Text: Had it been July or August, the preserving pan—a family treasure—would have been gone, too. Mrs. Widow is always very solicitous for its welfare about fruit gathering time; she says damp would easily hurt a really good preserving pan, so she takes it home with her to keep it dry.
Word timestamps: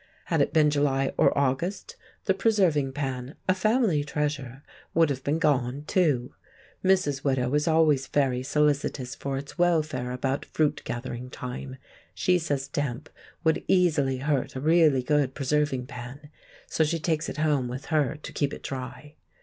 Had 0.25 0.41
it 0.41 0.51
been 0.51 0.71
July 0.71 1.13
or 1.15 1.37
August, 1.37 1.95
the 2.25 2.33
preserving 2.33 2.91
pan—a 2.91 3.53
family 3.53 4.03
treasure—would 4.03 5.11
have 5.11 5.23
been 5.23 5.37
gone, 5.37 5.83
too. 5.85 6.33
Mrs. 6.83 7.23
Widow 7.23 7.53
is 7.53 7.67
always 7.67 8.07
very 8.07 8.41
solicitous 8.41 9.13
for 9.13 9.37
its 9.37 9.59
welfare 9.59 10.11
about 10.11 10.43
fruit 10.43 10.81
gathering 10.85 11.29
time; 11.29 11.77
she 12.15 12.39
says 12.39 12.67
damp 12.67 13.11
would 13.43 13.63
easily 13.67 14.17
hurt 14.17 14.55
a 14.55 14.59
really 14.59 15.03
good 15.03 15.35
preserving 15.35 15.85
pan, 15.85 16.31
so 16.65 16.83
she 16.83 16.97
takes 16.97 17.29
it 17.29 17.37
home 17.37 17.67
with 17.67 17.85
her 17.93 18.15
to 18.23 18.33
keep 18.33 18.55
it 18.55 18.63
dry. 18.63 19.13